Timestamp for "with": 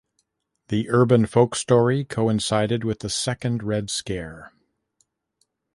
2.83-3.01